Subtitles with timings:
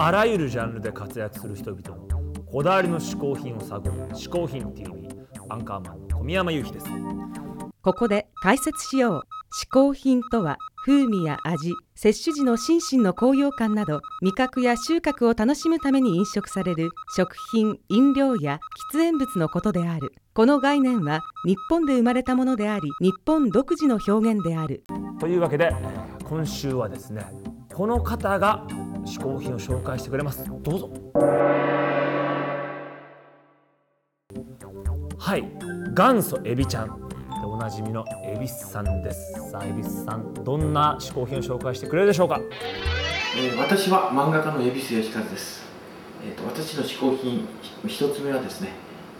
[0.00, 5.08] あらゆるジャンルで活躍する人々のこだわりの嗜好品を探る「嗜好品 TV」
[5.50, 6.86] アンカーマン小宮山雄飛です。
[7.82, 9.22] ここで解説しよう
[9.60, 16.90] 嗜好品とは風味や味摂取時の心身の高揚感など味覚や収穫を楽しむために飲食される。
[17.16, 18.60] 食品飲料や
[18.92, 20.12] 喫煙物のことである。
[20.32, 24.84] この概念は日本で生まれたものであり日本独自の表現である。
[25.18, 25.74] というわけで
[26.22, 27.26] 今週はですね
[27.74, 28.64] この方が
[29.08, 30.44] 嗜好品を紹介してくれます。
[30.62, 30.90] どうぞ。
[35.18, 35.44] はい。
[35.94, 37.08] 元祖エビちゃん。
[37.40, 39.32] でおなじみの恵比寿さんです。
[39.50, 42.40] さあ恵比寿さんどんな嗜好品を紹介してくれるでしょうか、
[43.36, 45.62] えー、私は漫画家の恵比寿義和です、
[46.26, 47.46] えーと、私の嗜好品
[47.86, 48.70] 一つ目はですね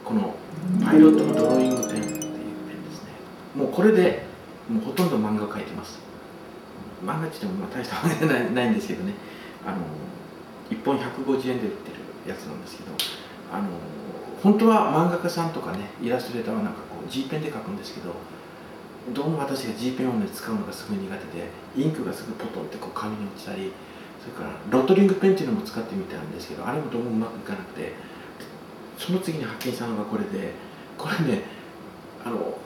[0.04, 0.34] この
[0.84, 2.24] パイロットのドローイングペンっていうペンで
[2.90, 3.10] すね。
[3.54, 4.24] もうこれで
[4.68, 5.98] もうほとんど漫画を描いてます。
[7.04, 9.12] 漫画って言ってもまあ大した漫画じゃないないんですけどね。
[9.66, 9.78] あの
[10.70, 12.92] 1本150円で売ってるやつなんですけど
[13.52, 13.68] あの
[14.42, 18.14] 本当は漫画家さんとかねイラストレーターはなんかこう G ペンで描くんですけど
[19.14, 23.72] どうも私が G ペンをね使うのがすごい苦手でインクがすぐポトンってこう紙に落ちたり
[24.20, 27.92] それからロットリングペンっていうのも使ってみたんですけどあれもどうもうまくいかなくて
[28.98, 30.52] その次に発見したのがこれで
[30.98, 31.42] これね
[32.24, 32.58] あの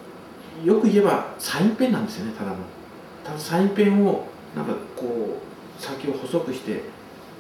[0.65, 2.57] よく言えばサインペンなんですよねただの。
[3.25, 4.27] ただサインペンを
[4.57, 6.77] なんかこう先を細くして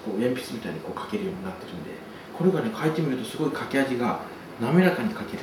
[0.04, 1.90] こう鉛筆みたいにこう書けるようになってるんで
[2.36, 4.20] これがね書いてみるとすごい書き味が
[4.60, 5.42] 滑らかに書ける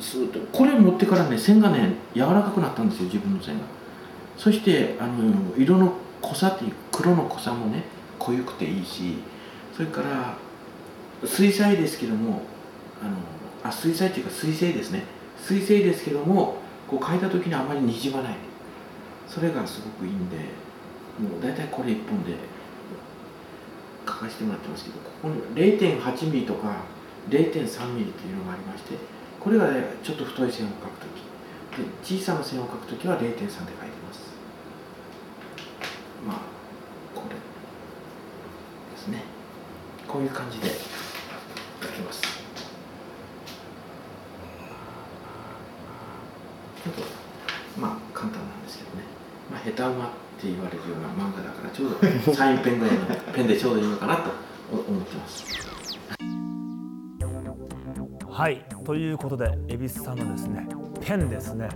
[0.00, 3.64] スーッとこれ持ってからね線がね柔らかくなったんですよ自分の線が。
[4.36, 7.82] そしてあの色の濃さっていう黒の濃さもね
[8.18, 9.18] 濃ゆくていいし
[9.76, 10.36] それから
[11.26, 12.42] 水彩ですけども
[13.02, 13.16] あの
[13.64, 15.04] あ水彩っていうか水性ですね。
[15.36, 16.56] 水性ですけども
[16.88, 18.36] こう書いた時にあまりにじまない。
[19.28, 20.67] それがすごくいいんで。
[21.18, 22.34] もう大体これ1本で
[24.06, 26.84] 書かせてもらってますけどここに0.8ミリとか
[27.28, 28.94] 0.3ミリっていうのがありまして
[29.40, 31.28] これが、ね、ちょっと太い線を書くとき
[31.78, 33.64] で小さな線を書くときは0.3で書いて
[34.04, 34.20] ます。
[36.26, 36.38] まあ
[37.14, 39.22] これですね。
[40.08, 42.22] こういう感じで書きます。
[42.22, 47.02] ちょっと
[47.78, 49.04] まあ簡単なんですけどね、
[49.52, 50.10] まあ、下手馬
[50.46, 51.90] 言われるような漫画だからちょう
[52.26, 54.30] どサインペンぐらいのペンでちょうどいいのかなと
[54.70, 55.68] 思ってます。
[58.30, 58.64] はい。
[58.84, 60.68] ということで蛭子さんのですね
[61.00, 61.68] ペンですね。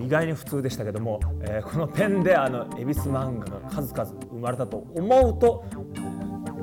[0.00, 5.64] 意外に普通でしたけども、えー、このペンであの恵比寿漫画が数々生まれたと思うと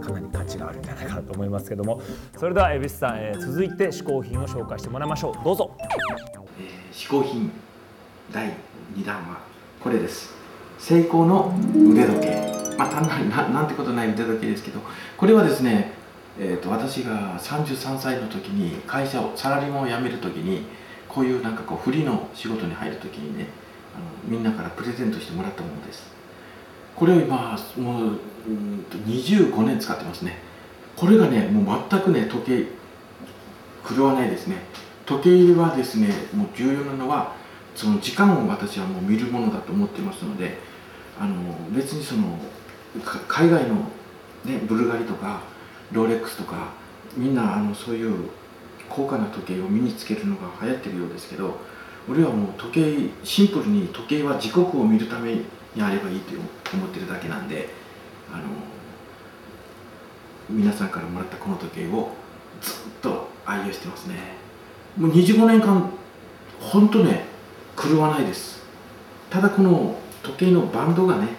[0.02, 2.02] かなり価値があるんじゃないかなと思いますけども。
[2.38, 5.44] それでは恵比寿さん、えー、続いて嗜好品を紹介してもらいましょう。
[5.44, 5.76] どうぞ、
[6.60, 7.52] えー、嗜好品
[8.32, 8.54] 第
[8.96, 9.42] 2弾は
[9.82, 10.41] これです
[10.82, 11.54] セイコーの
[11.92, 14.80] 腕時計、まあ、単なるななんてことない腕時計ですけど
[15.16, 15.94] これはですね、
[16.40, 20.64] えーと、私が33歳の時に会社をサラリーマンを辞める時に
[21.08, 23.46] こういうなんかこうフリの仕事に入る時にね
[23.96, 26.10] あのみんなからプレゼントしてもらったものです。
[26.96, 30.40] これを今もううんと25年使ってますね。
[30.96, 32.66] これがねもう全くね時計
[33.96, 34.56] 狂わないですね。
[35.06, 37.36] 時計はですねもう重要なのは
[37.76, 40.58] その時間を私はもう見るものだと思ってますので
[41.20, 41.36] あの
[41.72, 42.38] 別にその
[43.28, 43.76] 海外の、
[44.46, 45.42] ね、ブルガリとか
[45.92, 46.74] ローレックスとか
[47.16, 48.30] みんなあのそういう
[48.90, 51.58] 高価な時計を身につけるのが流行ってるようですけど
[52.10, 55.46] 俺はもう時計シンプルに時計は時刻を見るために
[55.80, 56.34] あればいいと
[56.74, 57.70] 思ってるだけなんで
[58.32, 58.44] あの
[60.50, 62.10] 皆さんからもらったこの時計を
[62.62, 64.16] ずっと愛用してますね。
[64.98, 65.90] もう25年間
[66.60, 67.31] ほんとね
[67.82, 68.62] 狂わないです。
[69.30, 71.30] ただこの時計のバンドがね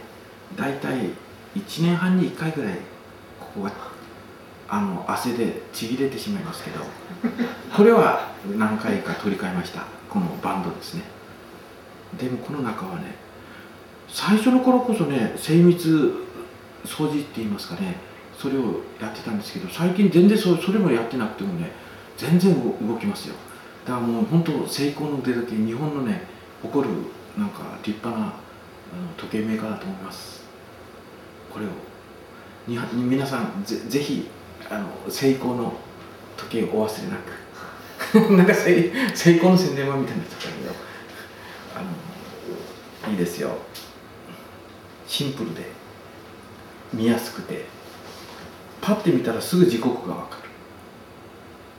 [0.57, 1.11] 大体
[1.55, 2.79] 1年半に1回ぐらい
[3.39, 3.73] ここが
[4.69, 6.81] あの汗でちぎれてしまいますけど
[7.77, 9.85] これは何回か取り替えました。
[10.09, 11.03] このバンドですね。
[12.19, 13.15] でもこの中はね
[14.09, 16.27] 最初の頃こそね精密
[16.85, 17.97] 掃除って言いますかね
[18.37, 21.71] それをやってたんですけど最近全然それもやってなくてもね
[22.17, 23.35] 全然動きますよ。
[23.87, 26.23] だからもう本当成功の腕だけ日本のね
[26.63, 26.95] 誇る
[27.37, 28.35] なんか立派なあの
[29.17, 30.43] 時計メーカーだと思います。
[31.51, 31.69] これを。
[32.69, 34.29] に皆さんぜぜひ
[34.71, 35.73] あの成功の
[36.37, 37.43] 時計をお忘れなく。
[38.37, 40.71] なんか成成功の宣伝版みたいになっちゃったけど。
[41.75, 43.51] あのいいですよ。
[45.07, 45.63] シンプルで。
[46.93, 47.65] 見やすくて。
[48.81, 50.49] パッて見たらすぐ時刻が分かる。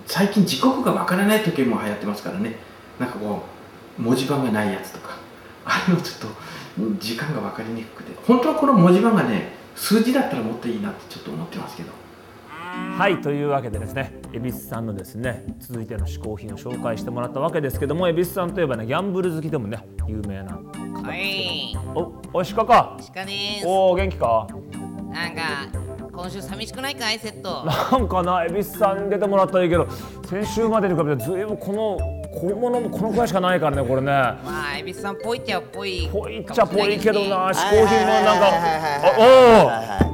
[0.08, 2.58] 最近時刻が分からない時計も流行ってますからね。
[3.00, 3.53] なんかこう
[3.98, 5.18] 文字盤がないやつとか
[5.66, 6.28] あれもちょっと
[7.00, 11.92] 時間が分かりにくくて本当はこの文字盤がね数字だったらもっといいなってちょっと思ってますけど。
[12.98, 20.60] はいというわけでですね恵比寿さんのですね続いての嗜好品を紹介してもらったわけですけども恵比寿さんといえばねギャンブル好きでもね有名な
[21.04, 22.00] はい、お
[22.34, 22.98] お鹿か？
[23.14, 23.68] 鹿です。
[23.68, 24.48] おお元気か？
[25.12, 25.68] なんか、
[26.12, 27.66] 今週寂しくないかい、セット。
[27.66, 29.88] なんかな恵比寿さんに出てもらったらいいけど
[30.28, 36.10] 先週までに比べてずいぶんこの小物もこのくらいしかないからねこれねまあ、恵比寿さんっぽいっちゃっぽい。
[36.12, 40.06] ぽいっちゃぽいけどな嗜好品もなんか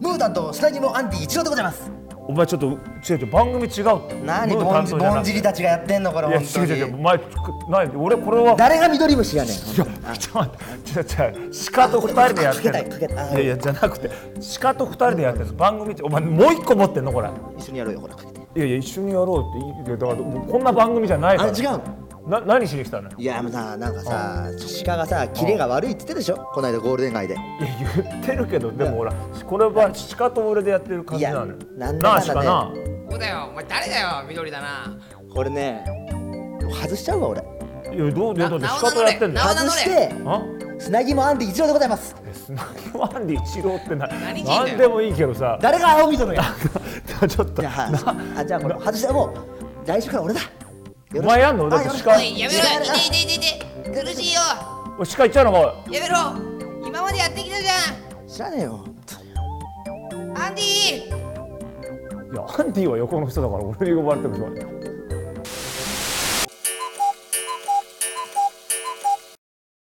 [0.00, 1.99] ムータンとスタジモアンディ一郎でございます
[2.30, 4.14] お前ちょっと違う違う番組違うって。
[4.24, 6.86] 何ぼんじぼんじりたちがやってんのこれいや本当違う違う違う。
[6.86, 7.20] にお前
[7.68, 8.54] 何俺これは。
[8.56, 9.86] 誰が緑虫やねんいやちょっ
[10.32, 13.34] と待って違う違う鹿と二人でやってるかけたいかけたいい。
[13.34, 14.10] やいやじゃなくて
[14.60, 17.30] 鹿と二人でやってる番組ってお前もう一個持ってんのこれ。
[17.58, 18.40] 一緒にやろうよほらかけて。
[18.40, 19.66] いやいや一緒にやろうって。
[19.66, 21.50] いいけどだからもうこんな番組じゃないから。
[21.50, 21.72] あ違う。
[21.72, 21.82] の
[22.30, 24.46] な何しに来たのいいやもうさなんかさ
[24.86, 26.36] 鹿がさキレが悪いって言ってたでしょ？
[26.54, 27.34] この間ゴールデン街で。
[27.34, 27.40] や
[28.02, 29.12] 言ってるけどでもほら
[29.46, 31.46] これは鹿と俺でやってる感じなのよ。
[31.46, 31.48] い
[31.80, 32.34] やなんだかんだ
[32.70, 32.80] ね
[33.10, 34.96] そうだよ、お前誰だよ、緑だな。
[35.34, 35.84] これね
[36.80, 37.42] 外しちゃうわ俺。
[37.96, 39.40] いやどうどうどうな鹿とやってんの？
[39.40, 40.14] 外して。
[40.24, 40.42] あ？
[40.78, 42.14] 砂肝アンディ一郎でございます。
[42.24, 42.62] えスナ
[42.92, 45.58] ギワンディ一郎ってな何でもいいけどさ。
[45.60, 46.42] 誰が青緑や
[47.28, 47.60] ちょっと。
[47.60, 49.32] じゃあはあじゃあこれ外してもう。
[49.86, 50.40] 来週から俺だ
[51.12, 51.68] お前やんの？
[51.68, 54.00] だって鹿おい、やめろ、いていていていて。
[54.04, 54.40] 苦しいよ。
[54.96, 55.58] おい鹿行っちゃうのか
[55.90, 56.16] やめろ。
[56.86, 57.66] 今までやってきたじ
[58.32, 60.38] 知らねえよゃん。
[60.38, 60.64] アンディ
[62.32, 64.79] いやアンディは横の人だから俺に呼ばれてもしょうがない